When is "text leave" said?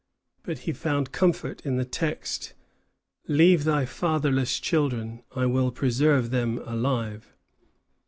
1.85-3.65